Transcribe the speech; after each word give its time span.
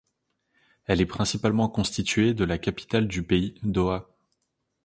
Elle 0.87 0.99
est 0.99 1.05
principalement 1.05 1.69
constituée 1.69 2.33
de 2.33 2.43
la 2.43 2.57
capitale 2.57 3.07
du 3.07 3.21
pays, 3.21 3.53
Doha. 3.61 4.09